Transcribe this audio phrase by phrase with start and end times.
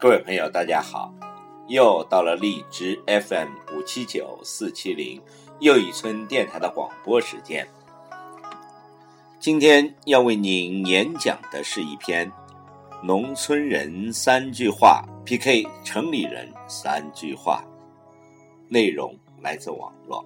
[0.00, 1.12] 各位朋友，大家好！
[1.66, 5.20] 又到了荔枝 FM 五七九四七零
[5.58, 7.68] 又一村电台的广播时间。
[9.38, 12.26] 今天要为您演讲的是一篇
[13.02, 17.62] 《农村人三句话 PK 城里人三句话》，
[18.72, 20.24] 内容来自网络。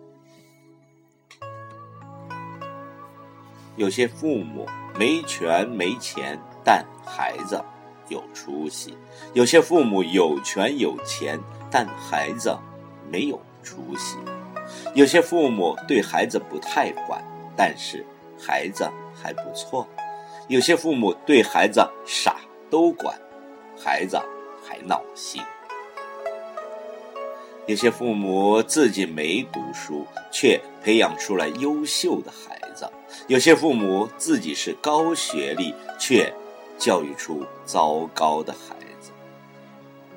[3.74, 7.60] 有些父母没权没钱，但孩子。
[8.08, 8.96] 有出息，
[9.32, 11.38] 有些父母有权有钱，
[11.70, 12.56] 但孩子
[13.10, 14.16] 没有出息；
[14.94, 17.22] 有些父母对孩子不太管，
[17.56, 18.04] 但是
[18.38, 19.86] 孩子还不错；
[20.48, 22.36] 有些父母对孩子啥
[22.68, 23.18] 都管，
[23.76, 24.20] 孩子
[24.62, 25.42] 还闹心；
[27.66, 32.84] 有些父母自己没读书，却培养出了优秀的孩子；
[33.28, 36.32] 有些父母自己是高学历，却。
[36.78, 39.10] 教育出糟糕的孩子。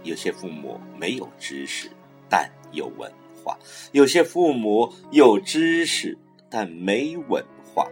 [0.04, 1.90] 有些父母没有知识，
[2.30, 3.12] 但有文
[3.44, 3.58] 化；
[3.92, 6.18] 有些父母有知识，
[6.50, 7.88] 但没文化；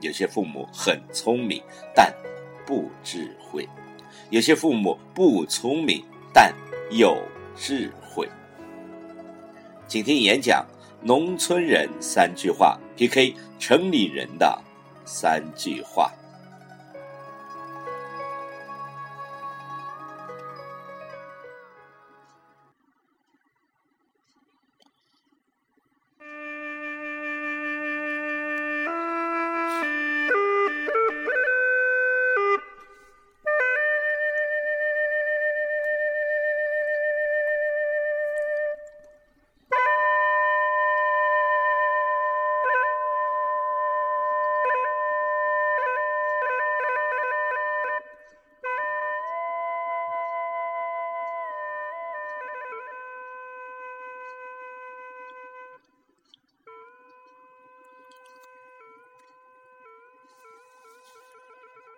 [0.00, 1.62] 有些父母很聪明，
[1.94, 2.12] 但
[2.66, 3.64] 不智慧；
[4.30, 6.52] 有些父母不聪明，但
[6.90, 7.16] 有
[7.56, 8.28] 智慧。
[9.86, 10.66] 请听演讲：
[11.02, 14.60] 农村人三句话 PK 城里人的
[15.04, 16.12] 三句话。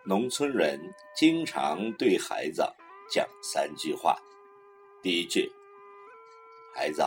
[0.02, 0.80] 农村人
[1.14, 2.62] 经常对孩子
[3.10, 4.18] 讲三句话：
[5.02, 5.52] 第一句，
[6.74, 7.02] 孩子，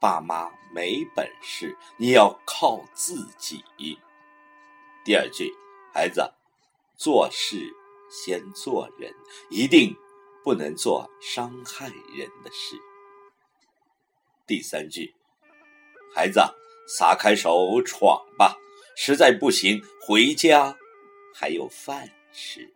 [0.00, 3.62] 爸妈没本事，你要靠自己；
[5.04, 5.52] 第二句，
[5.92, 6.32] 孩子，
[6.96, 7.70] 做事
[8.10, 9.14] 先做人，
[9.50, 9.94] 一定
[10.42, 12.76] 不能做伤害人的事；
[14.46, 15.14] 第三句，
[16.14, 16.40] 孩子，
[16.88, 18.56] 撒开手闯吧，
[18.96, 20.74] 实在不行，回家
[21.34, 22.08] 还有饭。
[22.34, 22.72] 是，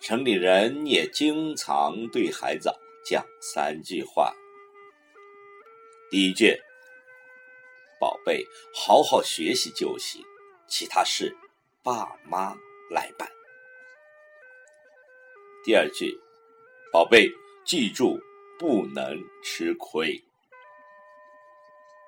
[0.00, 2.70] 城里人也经常对孩子
[3.04, 4.32] 讲三句话。
[6.10, 6.56] 第一句
[7.98, 10.22] ：“宝贝，好好学习就行，
[10.68, 11.36] 其他事
[11.82, 12.56] 爸妈
[12.88, 13.28] 来办。”
[15.64, 16.18] 第二句
[16.92, 17.28] ：“宝贝，
[17.66, 18.18] 记住
[18.60, 20.24] 不能吃亏。”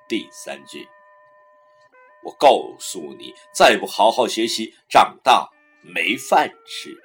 [0.08, 0.86] 第三句。
[2.22, 5.48] 我告诉你，再不好好学习，长大
[5.82, 6.96] 没饭吃。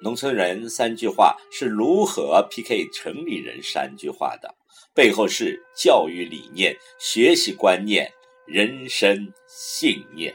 [0.00, 4.54] 农村人三句话是如何 PK 城里人三句话的？
[4.94, 8.12] 背后是教育理念、学习观念、
[8.46, 10.34] 人生信念。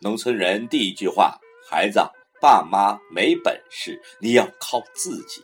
[0.00, 1.38] 农村人第一句话：
[1.68, 2.00] 孩子，
[2.40, 5.42] 爸妈没本事，你要靠自己。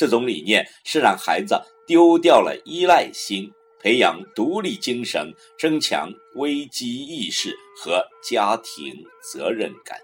[0.00, 1.60] 这种理念是让孩子。
[1.86, 9.98] 丢掉了依赖心，培养独立精神，增强危机意识和家庭责任感。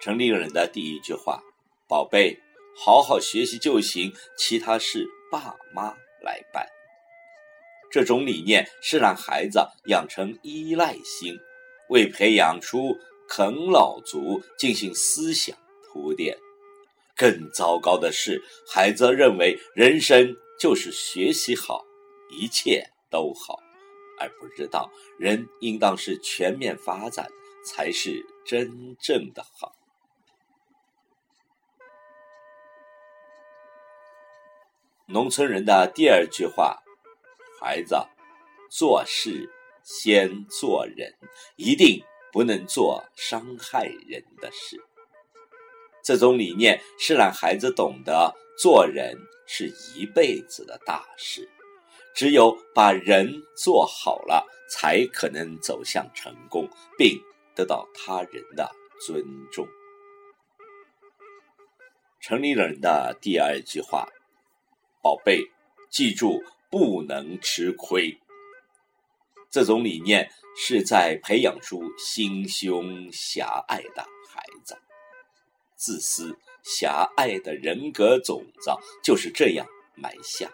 [0.00, 1.42] 城里人的第一句话
[1.88, 2.38] ：“宝贝，
[2.76, 5.92] 好好学习就行，其他事爸妈
[6.22, 6.64] 来办。”
[7.90, 11.36] 这种理念是让孩子养成依赖心，
[11.90, 12.96] 为培养出
[13.28, 15.54] 啃老族进行思想
[15.92, 16.38] 铺垫。
[17.16, 21.84] 更糟糕的是，孩子认为人生就是学习好，
[22.30, 23.58] 一切都好，
[24.18, 27.28] 而不知道人应当是全面发展
[27.64, 29.72] 才是真正的好。
[35.06, 36.82] 农村人的第二句话
[37.60, 37.94] ：“孩子，
[38.70, 39.52] 做事
[39.82, 41.14] 先做人，
[41.56, 42.02] 一定
[42.32, 44.82] 不能做伤害人的事。”
[46.04, 51.48] 这种理念是让孩子懂得做人是一辈子的大事，
[52.14, 56.68] 只有把人做好了，才可能走向成功，
[56.98, 57.18] 并
[57.56, 58.70] 得到他人的
[59.06, 59.66] 尊重。
[62.20, 64.06] 城里人的第二句话。
[65.02, 65.42] 宝贝，
[65.90, 68.18] 记住不能吃亏。
[69.50, 74.78] 这种理念是在培养出心胸狭隘的孩子，
[75.84, 78.70] 自私狭隘的人格种子
[79.02, 80.52] 就是这样埋下的。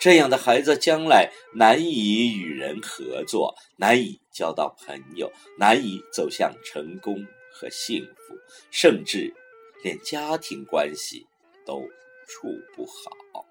[0.00, 8.34] 这样的孩子将来难以与人合作，难以交到朋友，难以走向成功和幸福，
[8.70, 9.34] 甚至
[9.82, 11.26] 连家庭关系
[11.66, 11.82] 都
[12.26, 13.44] 处不好。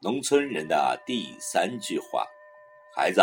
[0.00, 2.24] 农村人的第三句话
[2.94, 3.20] ：“孩子，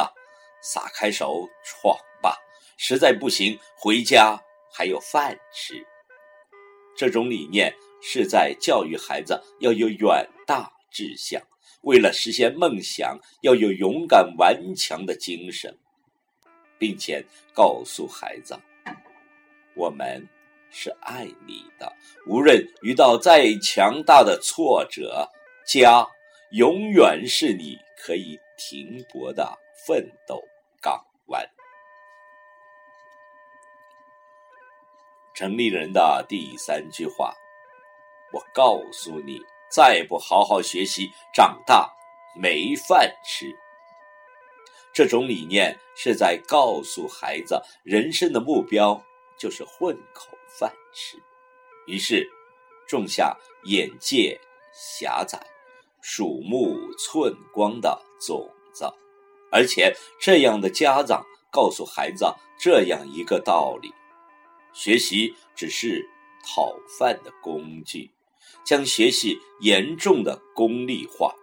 [0.61, 2.37] 撒开手闯吧，
[2.77, 4.41] 实在不行，回家
[4.71, 5.85] 还有饭吃。”
[6.95, 11.41] 这种理念是在教育孩子要有远大志向，
[11.81, 15.77] 为了实现梦想要有勇敢顽强的精神，
[16.79, 18.57] 并且告诉孩子
[19.75, 20.27] ：“我们
[20.71, 21.91] 是爱你的，
[22.25, 25.27] 无论遇到再强大的挫折，
[25.65, 26.07] 家。”
[26.51, 29.53] 永远是你可以停泊的
[29.85, 30.41] 奋斗
[30.81, 31.05] 港
[35.37, 37.31] 城里人的第三句话：
[38.33, 39.39] 我告诉你，
[39.69, 41.93] 再不好好学习，长大
[42.35, 43.45] 没饭吃。
[44.91, 48.99] 这种理念是在告诉孩子，人生的目标
[49.37, 51.21] 就是混口饭吃。
[51.85, 52.27] 于是，
[52.87, 54.41] 种下眼界
[54.73, 55.39] 狭窄。
[56.01, 58.91] 鼠目寸光的种子，
[59.51, 62.25] 而且这样的家长告诉孩子
[62.59, 63.93] 这样一个道理：
[64.77, 66.07] 学习只是
[66.45, 68.11] 讨饭的工具，
[68.63, 71.33] 将学习严重的功利化。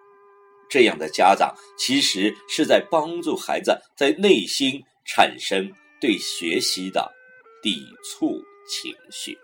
[0.70, 7.12] 这样的家长其实是在帮助孩子在内心产生对学习的
[7.60, 9.36] 抵触情绪。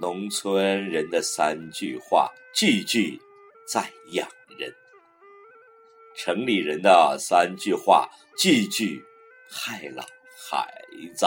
[0.00, 3.20] 农村人的三句话，句句
[3.66, 4.26] 在养
[4.58, 4.70] 人；
[6.16, 9.04] 城里人的三句话，句句
[9.48, 10.04] 害了
[10.36, 10.84] 孩
[11.14, 11.26] 子。